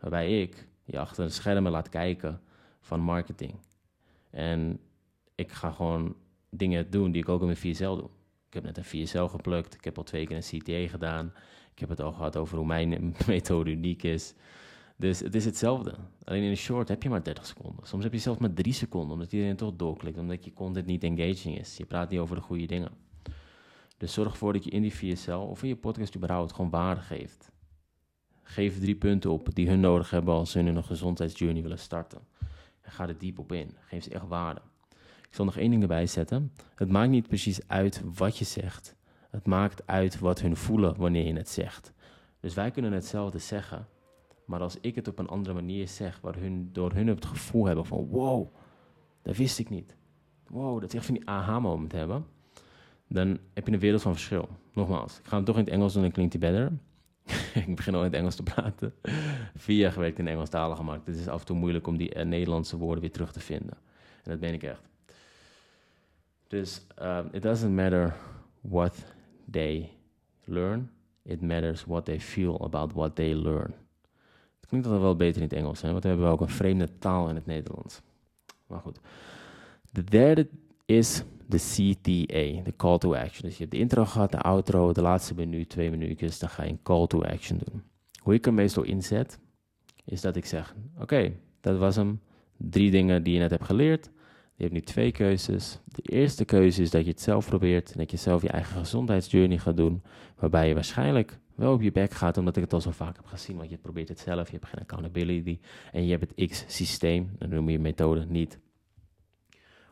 Waarbij 0.00 0.42
ik 0.42 0.68
je 0.84 0.98
achter 0.98 1.24
de 1.24 1.32
schermen 1.32 1.72
laat 1.72 1.88
kijken 1.88 2.40
van 2.80 3.00
marketing. 3.00 3.54
En 4.30 4.80
ik 5.34 5.52
ga 5.52 5.70
gewoon 5.70 6.16
dingen 6.50 6.90
doen 6.90 7.12
die 7.12 7.22
ik 7.22 7.28
ook 7.28 7.40
in 7.40 7.46
mijn 7.46 7.58
VSL 7.58 7.94
doe. 7.94 8.08
Ik 8.54 8.62
heb 8.62 8.74
net 8.74 8.84
een 8.84 9.06
VSL 9.06 9.24
geplukt. 9.24 9.74
Ik 9.74 9.84
heb 9.84 9.96
al 9.96 10.02
twee 10.02 10.26
keer 10.26 10.36
een 10.36 10.58
CTA 10.58 10.88
gedaan. 10.88 11.32
Ik 11.72 11.78
heb 11.78 11.88
het 11.88 12.00
al 12.00 12.12
gehad 12.12 12.36
over 12.36 12.56
hoe 12.56 12.66
mijn 12.66 13.14
methode 13.26 13.70
uniek 13.70 14.02
is. 14.02 14.34
Dus 14.96 15.20
het 15.20 15.34
is 15.34 15.44
hetzelfde. 15.44 15.94
Alleen 16.24 16.42
in 16.42 16.50
een 16.50 16.56
short 16.56 16.88
heb 16.88 17.02
je 17.02 17.08
maar 17.08 17.22
30 17.22 17.46
seconden. 17.46 17.86
Soms 17.86 18.04
heb 18.04 18.12
je 18.12 18.18
zelfs 18.18 18.40
maar 18.40 18.52
3 18.52 18.72
seconden, 18.72 19.12
omdat 19.12 19.32
iedereen 19.32 19.56
toch 19.56 19.76
doorklikt, 19.76 20.18
omdat 20.18 20.44
je 20.44 20.52
content 20.52 20.86
niet 20.86 21.02
engaging 21.02 21.58
is. 21.58 21.76
Je 21.76 21.84
praat 21.84 22.10
niet 22.10 22.20
over 22.20 22.36
de 22.36 22.42
goede 22.42 22.66
dingen. 22.66 22.90
Dus 23.96 24.12
zorg 24.12 24.30
ervoor 24.32 24.52
dat 24.52 24.64
je 24.64 24.70
in 24.70 24.82
die 24.82 24.94
VSL 24.94 25.32
of 25.32 25.62
in 25.62 25.68
je 25.68 25.76
podcast 25.76 26.16
überhaupt 26.16 26.52
gewoon 26.52 26.70
waarde 26.70 27.00
geeft. 27.00 27.50
Geef 28.42 28.80
drie 28.80 28.96
punten 28.96 29.30
op 29.30 29.54
die 29.54 29.68
hun 29.68 29.80
nodig 29.80 30.10
hebben 30.10 30.34
als 30.34 30.50
ze 30.50 30.58
hun 30.58 30.76
een 30.76 30.84
gezondheidsjourney 30.84 31.62
willen 31.62 31.78
starten. 31.78 32.20
En 32.80 32.92
ga 32.92 33.08
er 33.08 33.18
diep 33.18 33.38
op 33.38 33.52
in. 33.52 33.76
Geef 33.80 34.04
ze 34.04 34.10
echt 34.10 34.28
waarde. 34.28 34.60
Ik 35.34 35.40
zal 35.40 35.48
nog 35.48 35.58
één 35.58 35.70
ding 35.70 35.82
erbij 35.82 36.06
zetten. 36.06 36.52
Het 36.74 36.88
maakt 36.88 37.10
niet 37.10 37.28
precies 37.28 37.68
uit 37.68 38.02
wat 38.14 38.38
je 38.38 38.44
zegt. 38.44 38.96
Het 39.30 39.46
maakt 39.46 39.86
uit 39.86 40.18
wat 40.18 40.40
hun 40.40 40.56
voelen 40.56 40.96
wanneer 40.96 41.26
je 41.26 41.32
het 41.32 41.48
zegt. 41.48 41.92
Dus 42.40 42.54
wij 42.54 42.70
kunnen 42.70 42.92
hetzelfde 42.92 43.38
zeggen. 43.38 43.86
Maar 44.44 44.60
als 44.60 44.80
ik 44.80 44.94
het 44.94 45.08
op 45.08 45.18
een 45.18 45.28
andere 45.28 45.54
manier 45.54 45.88
zeg, 45.88 46.20
waar 46.20 46.34
hun, 46.36 46.68
door 46.72 46.92
hun 46.92 47.06
het 47.06 47.24
gevoel 47.24 47.66
hebben 47.66 47.86
van 47.86 48.06
wow, 48.06 48.54
dat 49.22 49.36
wist 49.36 49.58
ik 49.58 49.70
niet. 49.70 49.96
Wow, 50.48 50.80
dat 50.80 50.90
ze 50.90 50.96
echt 50.96 51.06
van 51.06 51.14
die 51.14 51.28
aha-moment 51.28 51.92
hebben. 51.92 52.26
Dan 53.08 53.38
heb 53.54 53.66
je 53.66 53.72
een 53.72 53.78
wereld 53.78 54.02
van 54.02 54.12
verschil. 54.12 54.48
Nogmaals, 54.72 55.18
ik 55.18 55.26
ga 55.26 55.36
het 55.36 55.46
toch 55.46 55.56
in 55.56 55.64
het 55.64 55.72
Engels 55.72 55.92
doen, 55.92 56.02
dan 56.02 56.10
klinkt 56.10 56.32
hij 56.32 56.52
beter. 56.52 56.72
ik 57.68 57.76
begin 57.76 57.94
al 57.94 58.00
in 58.00 58.06
het 58.06 58.14
Engels 58.14 58.36
te 58.36 58.42
praten. 58.42 58.94
Vier 59.54 59.78
jaar 59.78 59.92
gewerkt 59.92 60.18
in 60.18 60.24
de 60.24 60.30
Engelstalige 60.30 60.82
markt. 60.82 61.06
Het 61.06 61.16
is 61.16 61.28
af 61.28 61.40
en 61.40 61.46
toe 61.46 61.56
moeilijk 61.56 61.86
om 61.86 61.96
die 61.96 62.16
uh, 62.16 62.24
Nederlandse 62.24 62.76
woorden 62.76 63.00
weer 63.00 63.12
terug 63.12 63.32
te 63.32 63.40
vinden. 63.40 63.76
En 64.22 64.30
dat 64.30 64.40
ben 64.40 64.52
ik 64.52 64.62
echt. 64.62 64.92
Dus 66.48 66.86
um, 67.02 67.28
it 67.32 67.42
doesn't 67.42 67.74
matter 67.74 68.14
what 68.60 69.04
they 69.50 69.90
learn. 70.44 70.90
It 71.22 71.40
matters 71.40 71.84
what 71.84 72.04
they 72.04 72.20
feel 72.20 72.64
about 72.64 72.92
what 72.92 73.14
they 73.14 73.34
learn. 73.34 73.74
Het 74.60 74.66
klinkt 74.68 74.86
altijd 74.86 75.04
wel 75.04 75.16
beter 75.16 75.42
in 75.42 75.48
het 75.48 75.56
Engels, 75.56 75.82
hè? 75.82 75.90
want 75.90 76.02
we 76.02 76.08
hebben 76.08 76.28
ook 76.28 76.40
een 76.40 76.48
vreemde 76.48 76.98
taal 76.98 77.28
in 77.28 77.34
het 77.34 77.46
Nederlands. 77.46 78.00
Maar 78.66 78.80
goed. 78.80 78.98
De 79.90 80.04
derde 80.04 80.48
is 80.84 81.22
de 81.46 81.56
CTA, 81.56 82.62
de 82.62 82.72
call 82.76 82.98
to 82.98 83.14
action. 83.14 83.42
Dus 83.42 83.52
je 83.52 83.58
hebt 83.58 83.70
de 83.70 83.78
intro 83.78 84.04
gehad, 84.04 84.30
de 84.30 84.38
outro, 84.38 84.92
de 84.92 85.02
laatste 85.02 85.34
minuut, 85.34 85.68
twee 85.68 85.90
minuutjes, 85.90 86.38
dan 86.38 86.48
ga 86.48 86.62
je 86.62 86.70
een 86.70 86.82
call 86.82 87.06
to 87.06 87.22
action 87.22 87.60
doen. 87.64 87.82
Hoe 88.22 88.34
ik 88.34 88.44
hem 88.44 88.54
meestal 88.54 88.82
inzet, 88.82 89.38
is 90.04 90.20
dat 90.20 90.36
ik 90.36 90.46
zeg, 90.46 90.74
oké, 91.00 91.32
dat 91.60 91.78
was 91.78 91.96
hem. 91.96 92.20
Drie 92.56 92.90
dingen 92.90 93.22
die 93.22 93.34
je 93.34 93.40
net 93.40 93.50
hebt 93.50 93.64
geleerd. 93.64 94.10
Je 94.56 94.62
hebt 94.62 94.72
nu 94.72 94.80
twee 94.80 95.12
keuzes. 95.12 95.78
De 95.84 96.02
eerste 96.02 96.44
keuze 96.44 96.82
is 96.82 96.90
dat 96.90 97.04
je 97.04 97.10
het 97.10 97.20
zelf 97.20 97.46
probeert 97.46 97.92
en 97.92 97.98
dat 97.98 98.10
je 98.10 98.16
zelf 98.16 98.42
je 98.42 98.48
eigen 98.48 98.76
gezondheidsjourney 98.76 99.58
gaat 99.58 99.76
doen, 99.76 100.02
waarbij 100.36 100.68
je 100.68 100.74
waarschijnlijk 100.74 101.38
wel 101.54 101.72
op 101.72 101.82
je 101.82 101.92
bek 101.92 102.10
gaat, 102.10 102.36
omdat 102.36 102.56
ik 102.56 102.62
het 102.62 102.72
al 102.72 102.80
zo 102.80 102.90
vaak 102.90 103.16
heb 103.16 103.26
gezien, 103.26 103.56
want 103.56 103.70
je 103.70 103.76
probeert 103.76 104.08
het 104.08 104.18
zelf, 104.18 104.46
je 104.50 104.56
hebt 104.56 104.68
geen 104.68 104.80
accountability 104.80 105.58
en 105.92 106.04
je 106.04 106.10
hebt 106.16 106.32
het 106.34 106.50
X-systeem, 106.50 107.30
dan 107.38 107.48
noem 107.48 107.68
je 107.68 107.78
methode 107.78 108.26
niet. 108.28 108.58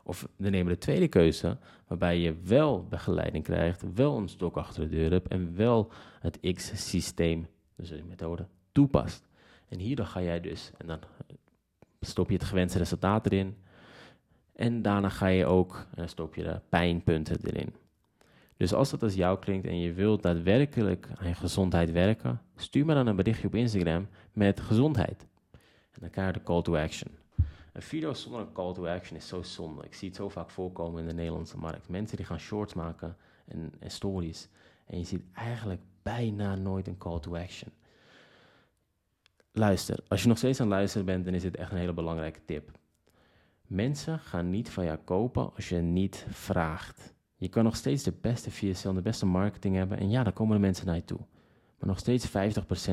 Of 0.04 0.28
we 0.37 0.49
nemen 0.49 0.73
de 0.73 0.78
tweede 0.78 1.09
keuze, 1.09 1.59
waarbij 1.87 2.19
je 2.19 2.35
wel 2.45 2.87
begeleiding 2.87 3.45
krijgt, 3.45 3.85
wel 3.95 4.16
een 4.16 4.28
stok 4.28 4.57
achter 4.57 4.88
de 4.88 4.97
deur 4.97 5.11
hebt 5.11 5.28
en 5.28 5.57
wel 5.57 5.92
het 6.21 6.38
X-systeem, 6.54 7.47
dus 7.76 7.88
de 7.88 8.02
methode, 8.09 8.47
toepast. 8.73 9.28
En 9.69 9.78
hierdoor 9.78 10.07
ga 10.07 10.23
jij 10.23 10.40
dus, 10.40 10.71
en 10.78 10.87
dan 10.87 10.99
stop 12.00 12.28
je 12.28 12.35
het 12.35 12.45
gewenste 12.45 12.78
resultaat 12.78 13.26
erin, 13.26 13.57
en 14.62 14.83
daarna 14.83 15.09
ga 15.09 15.26
je 15.26 15.47
ook, 15.47 15.75
en 15.75 15.97
dan 15.97 16.09
stop 16.09 16.35
je 16.35 16.42
de 16.42 16.61
pijnpunten 16.69 17.38
erin. 17.42 17.75
Dus 18.57 18.75
als 18.75 18.90
dat 18.90 19.02
als 19.02 19.14
jou 19.14 19.38
klinkt 19.38 19.66
en 19.66 19.81
je 19.81 19.92
wilt 19.92 20.23
daadwerkelijk 20.23 21.09
aan 21.16 21.28
je 21.28 21.35
gezondheid 21.35 21.92
werken, 21.92 22.40
stuur 22.57 22.85
me 22.85 22.95
dan 22.95 23.07
een 23.07 23.16
berichtje 23.16 23.47
op 23.47 23.54
Instagram 23.54 24.09
met 24.33 24.61
gezondheid. 24.61 25.26
En 25.90 26.00
dan 26.00 26.11
krijg 26.11 26.26
je 26.26 26.33
de 26.33 26.42
call 26.42 26.62
to 26.62 26.76
action. 26.76 27.11
Een 27.73 27.83
video 27.83 28.12
zonder 28.12 28.40
een 28.40 28.52
call 28.52 28.75
to 28.75 28.87
action 28.87 29.16
is 29.16 29.28
zo 29.28 29.42
zonde. 29.42 29.85
Ik 29.85 29.95
zie 29.95 30.09
het 30.09 30.16
zo 30.16 30.28
vaak 30.28 30.50
voorkomen 30.50 31.00
in 31.00 31.09
de 31.09 31.14
Nederlandse 31.14 31.59
markt. 31.59 31.88
Mensen 31.88 32.16
die 32.16 32.26
gaan 32.26 32.40
shorts 32.40 32.75
maken 32.75 33.16
en, 33.45 33.73
en 33.78 33.90
stories. 33.90 34.49
En 34.87 34.99
je 34.99 35.04
ziet 35.04 35.23
eigenlijk 35.35 35.81
bijna 36.02 36.54
nooit 36.54 36.87
een 36.87 36.99
call 36.99 37.21
to 37.21 37.37
action. 37.37 37.73
Luister, 39.52 39.99
als 40.09 40.23
je 40.23 40.28
nog 40.28 40.38
steeds 40.38 40.61
aan 40.61 40.66
het 40.66 40.75
luisteren 40.75 41.07
bent, 41.07 41.25
dan 41.25 41.35
is 41.35 41.42
dit 41.42 41.57
echt 41.57 41.71
een 41.71 41.78
hele 41.78 41.92
belangrijke 41.92 42.40
tip. 42.45 42.81
Mensen 43.66 44.19
gaan 44.19 44.50
niet 44.50 44.71
van 44.71 44.85
jou 44.85 44.99
kopen 45.04 45.54
als 45.54 45.69
je 45.69 45.76
niet 45.76 46.26
vraagt. 46.28 47.14
Je 47.37 47.49
kan 47.49 47.64
nog 47.64 47.76
steeds 47.76 48.02
de 48.02 48.14
beste 48.21 48.50
VSL 48.50 48.92
de 48.92 49.02
beste 49.02 49.26
marketing 49.26 49.75
hebben. 49.75 49.99
En 49.99 50.11
ja, 50.11 50.23
dan 50.23 50.33
komen 50.33 50.54
de 50.54 50.62
mensen 50.62 50.87
naar 50.87 50.95
je 50.95 51.04
toe. 51.04 51.21
Maar 51.78 51.88
nog 51.88 51.99
steeds 51.99 52.28
50% 52.28 52.31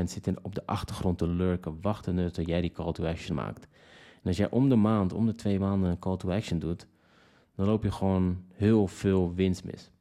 zit 0.04 0.42
op 0.42 0.56
de 0.56 0.66
achtergrond 0.66 1.18
te 1.18 1.28
lurken, 1.28 1.82
wachten 1.82 2.32
tot 2.32 2.48
jij 2.48 2.62
die 2.62 2.72
call 2.72 2.92
to 2.92 3.06
action 3.06 3.36
maakt. 3.36 3.68
En 4.22 4.28
als 4.28 4.38
jij 4.38 4.50
om 4.50 4.70
de 4.70 4.76
maand, 4.76 5.14
om 5.14 5.26
de 5.26 5.36
twee 5.36 5.60
maanden 5.60 5.90
een 5.90 6.00
call 6.00 6.18
to 6.18 6.32
action 6.32 6.60
doet, 6.60 6.88
dan 7.56 7.66
loop 7.66 7.84
je 7.84 7.92
gewoon 7.92 8.44
heel 8.52 8.88
veel 8.88 9.34
winst 9.34 9.64
mis. 9.64 9.92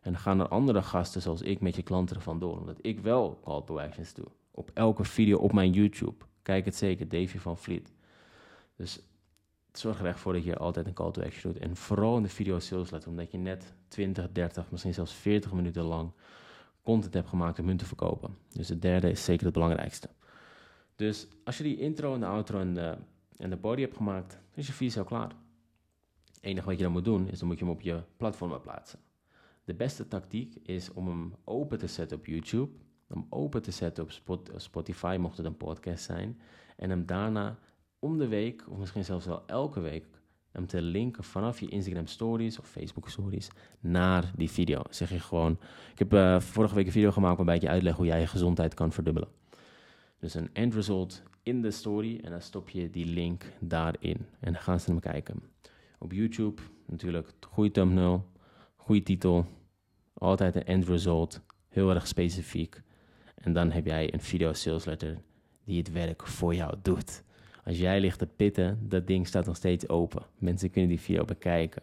En 0.00 0.12
dan 0.12 0.20
gaan 0.20 0.40
er 0.40 0.48
andere 0.48 0.82
gasten 0.82 1.22
zoals 1.22 1.42
ik 1.42 1.60
met 1.60 1.76
je 1.76 1.82
klanten 1.82 2.16
ervan 2.16 2.38
door. 2.38 2.58
Omdat 2.58 2.78
ik 2.80 3.00
wel 3.00 3.40
call 3.44 3.62
to 3.64 3.78
actions 3.78 4.14
doe. 4.14 4.26
Op 4.50 4.70
elke 4.74 5.04
video 5.04 5.38
op 5.38 5.52
mijn 5.52 5.72
YouTube. 5.72 6.24
Kijk 6.42 6.64
het 6.64 6.76
zeker, 6.76 7.08
Davy 7.08 7.38
van 7.38 7.56
Vliet. 7.56 7.92
Dus 8.76 9.00
zorg 9.78 10.00
er 10.00 10.06
echt 10.06 10.20
voor 10.20 10.32
dat 10.32 10.44
je 10.44 10.56
altijd 10.56 10.86
een 10.86 10.92
call 10.92 11.10
to 11.10 11.22
action 11.22 11.52
doet. 11.52 11.62
En 11.62 11.76
vooral 11.76 12.16
in 12.16 12.22
de 12.22 12.28
video 12.28 12.58
sales 12.58 13.06
omdat 13.06 13.30
je 13.30 13.38
net 13.38 13.74
20, 13.88 14.32
30, 14.32 14.70
misschien 14.70 14.94
zelfs 14.94 15.12
40 15.12 15.52
minuten 15.52 15.82
lang 15.82 16.12
content 16.82 17.14
hebt 17.14 17.28
gemaakt 17.28 17.58
om 17.58 17.66
hun 17.66 17.76
te 17.76 17.84
verkopen. 17.84 18.36
Dus 18.52 18.66
de 18.66 18.78
derde 18.78 19.10
is 19.10 19.24
zeker 19.24 19.44
het 19.44 19.54
belangrijkste. 19.54 20.08
Dus 20.96 21.26
als 21.44 21.56
je 21.56 21.62
die 21.62 21.78
intro 21.78 22.14
en 22.14 22.20
de 22.20 22.26
outro 22.26 22.60
en 22.60 22.74
de, 22.74 22.96
en 23.36 23.50
de 23.50 23.56
body 23.56 23.80
hebt 23.80 23.96
gemaakt, 23.96 24.38
is 24.54 24.66
je 24.66 24.72
video 24.72 25.04
klaar. 25.04 25.32
Het 26.24 26.42
enige 26.42 26.66
wat 26.66 26.76
je 26.76 26.82
dan 26.82 26.92
moet 26.92 27.04
doen, 27.04 27.28
is 27.28 27.38
dan 27.38 27.48
moet 27.48 27.58
je 27.58 27.64
hem 27.64 27.74
op 27.74 27.80
je 27.80 28.02
platform 28.16 28.60
plaatsen. 28.60 28.98
De 29.64 29.74
beste 29.74 30.08
tactiek 30.08 30.54
is 30.62 30.92
om 30.92 31.08
hem 31.08 31.34
open 31.44 31.78
te 31.78 31.86
zetten 31.86 32.18
op 32.18 32.26
YouTube, 32.26 32.72
hem 33.08 33.26
open 33.28 33.62
te 33.62 33.70
zetten 33.70 34.04
op 34.04 34.10
Spotify, 34.56 35.16
mocht 35.20 35.36
het 35.36 35.46
een 35.46 35.56
podcast 35.56 36.04
zijn, 36.04 36.40
en 36.76 36.90
hem 36.90 37.06
daarna 37.06 37.58
om 37.98 38.18
de 38.18 38.28
week, 38.28 38.64
of 38.68 38.78
misschien 38.78 39.04
zelfs 39.04 39.26
wel 39.26 39.42
elke 39.46 39.80
week, 39.80 40.04
hem 40.50 40.66
te 40.66 40.82
linken 40.82 41.24
vanaf 41.24 41.60
je 41.60 41.68
Instagram 41.68 42.06
stories 42.06 42.58
of 42.58 42.68
Facebook 42.68 43.08
stories 43.08 43.48
naar 43.80 44.32
die 44.36 44.50
video. 44.50 44.82
Zeg 44.90 45.10
je 45.10 45.20
gewoon, 45.20 45.58
ik 45.92 45.98
heb 45.98 46.12
uh, 46.12 46.40
vorige 46.40 46.74
week 46.74 46.86
een 46.86 46.92
video 46.92 47.10
gemaakt 47.10 47.36
waarbij 47.36 47.54
ik 47.54 47.62
je 47.62 47.68
uitleg 47.68 47.96
hoe 47.96 48.06
jij 48.06 48.20
je 48.20 48.26
gezondheid 48.26 48.74
kan 48.74 48.92
verdubbelen. 48.92 49.28
Dus 50.18 50.34
een 50.34 50.50
end 50.52 50.74
result 50.74 51.22
in 51.42 51.62
de 51.62 51.70
story 51.70 52.20
en 52.22 52.30
dan 52.30 52.40
stop 52.40 52.68
je 52.68 52.90
die 52.90 53.06
link 53.06 53.44
daarin. 53.60 54.26
En 54.40 54.52
dan 54.52 54.62
gaan 54.62 54.80
ze 54.80 54.92
naar 54.92 55.00
kijken. 55.00 55.42
Op 55.98 56.12
YouTube 56.12 56.62
natuurlijk, 56.86 57.32
goede 57.48 57.70
thumbnail, 57.70 58.26
goede 58.76 59.02
titel, 59.02 59.46
altijd 60.14 60.54
een 60.54 60.64
end 60.64 60.88
result, 60.88 61.40
heel 61.68 61.90
erg 61.90 62.06
specifiek. 62.06 62.82
En 63.34 63.52
dan 63.52 63.70
heb 63.70 63.86
jij 63.86 64.14
een 64.14 64.20
video 64.20 64.52
sales 64.52 64.84
letter 64.84 65.22
die 65.64 65.78
het 65.78 65.92
werk 65.92 66.26
voor 66.26 66.54
jou 66.54 66.74
doet. 66.82 67.24
Als 67.66 67.78
jij 67.78 68.00
ligt 68.00 68.18
te 68.18 68.26
pitten, 68.26 68.78
dat 68.88 69.06
ding 69.06 69.26
staat 69.26 69.46
nog 69.46 69.56
steeds 69.56 69.88
open. 69.88 70.22
Mensen 70.38 70.70
kunnen 70.70 70.90
die 70.90 71.00
video 71.00 71.24
bekijken. 71.24 71.82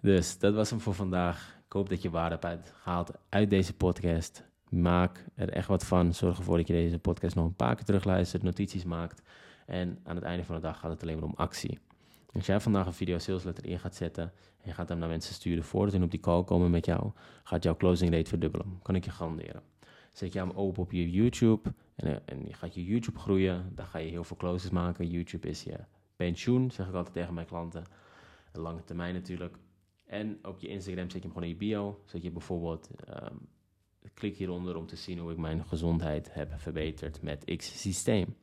Dus 0.00 0.38
dat 0.38 0.54
was 0.54 0.70
hem 0.70 0.80
voor 0.80 0.94
vandaag. 0.94 1.56
Ik 1.66 1.72
hoop 1.72 1.88
dat 1.88 2.02
je 2.02 2.10
waarde 2.10 2.38
hebt 2.40 2.72
gehaald 2.82 3.10
uit 3.28 3.50
deze 3.50 3.74
podcast. 3.74 4.44
Maak 4.68 5.24
er 5.34 5.48
echt 5.48 5.68
wat 5.68 5.84
van. 5.84 6.14
Zorg 6.14 6.38
ervoor 6.38 6.56
dat 6.56 6.66
je 6.66 6.72
deze 6.72 6.98
podcast 6.98 7.34
nog 7.34 7.44
een 7.44 7.54
paar 7.54 7.74
keer 7.74 7.84
terugluistert, 7.84 8.42
notities 8.42 8.84
maakt. 8.84 9.22
En 9.66 9.98
aan 10.04 10.16
het 10.16 10.24
einde 10.24 10.44
van 10.44 10.54
de 10.54 10.60
dag 10.60 10.78
gaat 10.78 10.90
het 10.90 11.02
alleen 11.02 11.18
maar 11.18 11.28
om 11.28 11.34
actie. 11.36 11.78
Als 12.32 12.46
jij 12.46 12.60
vandaag 12.60 12.86
een 12.86 12.92
video 12.92 13.18
sales 13.18 13.44
letter 13.44 13.66
in 13.66 13.78
gaat 13.78 13.94
zetten 13.94 14.22
en 14.22 14.68
je 14.68 14.72
gaat 14.72 14.88
hem 14.88 14.98
naar 14.98 15.08
mensen 15.08 15.34
sturen 15.34 15.64
voordat 15.64 15.94
ze 15.94 16.02
op 16.02 16.10
die 16.10 16.20
call 16.20 16.44
komen 16.44 16.70
met 16.70 16.86
jou, 16.86 17.10
gaat 17.42 17.62
jouw 17.62 17.76
closing 17.76 18.12
rate 18.12 18.28
verdubbelen. 18.28 18.78
Kan 18.82 18.94
ik 18.94 19.04
je 19.04 19.10
garanderen. 19.10 19.71
Zet 20.12 20.32
je 20.32 20.38
hem 20.38 20.50
open 20.50 20.82
op 20.82 20.92
je 20.92 21.10
YouTube 21.10 21.72
en, 21.94 22.06
eh, 22.06 22.16
en 22.24 22.46
je 22.46 22.52
gaat 22.52 22.74
je 22.74 22.84
YouTube 22.84 23.18
groeien. 23.18 23.72
Dan 23.74 23.86
ga 23.86 23.98
je 23.98 24.10
heel 24.10 24.24
veel 24.24 24.36
closes 24.36 24.70
maken. 24.70 25.10
YouTube 25.10 25.48
is 25.48 25.62
je 25.62 25.78
pensioen, 26.16 26.70
zeg 26.70 26.88
ik 26.88 26.94
altijd 26.94 27.14
tegen 27.14 27.34
mijn 27.34 27.46
klanten. 27.46 27.84
Lange 28.52 28.84
termijn 28.84 29.14
natuurlijk. 29.14 29.56
En 30.06 30.38
op 30.42 30.58
je 30.58 30.68
Instagram 30.68 31.10
zet 31.10 31.12
je 31.12 31.20
hem 31.20 31.32
gewoon 31.32 31.48
in 31.48 31.54
je 31.54 31.56
bio. 31.56 32.02
Zodat 32.04 32.22
je 32.22 32.30
bijvoorbeeld, 32.30 32.90
um, 33.08 33.48
klik 34.14 34.36
hieronder 34.36 34.76
om 34.76 34.86
te 34.86 34.96
zien 34.96 35.18
hoe 35.18 35.32
ik 35.32 35.38
mijn 35.38 35.64
gezondheid 35.64 36.34
heb 36.34 36.52
verbeterd 36.56 37.22
met 37.22 37.56
X-systeem. 37.56 38.36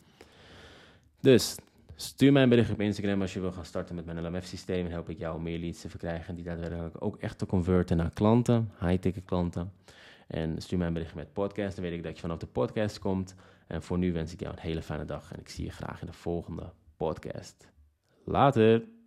Dus 1.19 1.57
stuur 1.95 2.31
mij 2.31 2.43
een 2.43 2.49
bericht 2.49 2.71
op 2.71 2.81
Instagram 2.81 3.21
als 3.21 3.33
je 3.33 3.39
wil 3.39 3.51
gaan 3.51 3.65
starten 3.65 3.95
met 3.95 4.05
mijn 4.05 4.25
LMF-systeem. 4.25 4.85
En 4.85 4.91
help 4.91 5.09
ik 5.09 5.17
jou 5.17 5.35
om 5.35 5.43
meer 5.43 5.59
leads 5.59 5.81
te 5.81 5.89
verkrijgen. 5.89 6.27
En 6.27 6.35
die 6.35 6.43
daadwerkelijk 6.43 7.03
ook 7.03 7.17
echt 7.17 7.37
te 7.37 7.45
converten 7.45 7.97
naar 7.97 8.13
klanten, 8.13 8.71
high-ticket 8.79 9.25
klanten. 9.25 9.71
En 10.29 10.61
stuur 10.61 10.77
mij 10.77 10.87
een 10.87 10.93
bericht 10.93 11.15
met 11.15 11.33
podcast. 11.33 11.75
Dan 11.75 11.85
weet 11.85 11.93
ik 11.93 12.03
dat 12.03 12.15
je 12.15 12.21
vanaf 12.21 12.37
de 12.37 12.47
podcast 12.47 12.99
komt. 12.99 13.35
En 13.67 13.83
voor 13.83 13.97
nu 13.97 14.13
wens 14.13 14.33
ik 14.33 14.39
jou 14.39 14.53
een 14.53 14.61
hele 14.61 14.81
fijne 14.81 15.05
dag. 15.05 15.31
En 15.31 15.39
ik 15.39 15.49
zie 15.49 15.65
je 15.65 15.71
graag 15.71 16.01
in 16.01 16.07
de 16.07 16.13
volgende 16.13 16.73
podcast. 16.97 17.69
Later. 18.25 18.98